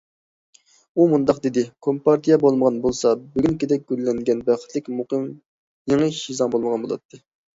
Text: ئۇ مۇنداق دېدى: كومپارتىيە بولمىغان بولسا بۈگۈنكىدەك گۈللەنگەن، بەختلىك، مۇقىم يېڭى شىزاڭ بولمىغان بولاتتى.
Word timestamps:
ئۇ 0.95 1.03
مۇنداق 1.09 1.41
دېدى: 1.43 1.63
كومپارتىيە 1.87 2.37
بولمىغان 2.45 2.79
بولسا 2.87 3.11
بۈگۈنكىدەك 3.35 3.85
گۈللەنگەن، 3.93 4.41
بەختلىك، 4.49 4.91
مۇقىم 5.01 5.27
يېڭى 5.93 6.11
شىزاڭ 6.23 6.57
بولمىغان 6.57 6.87
بولاتتى. 6.89 7.25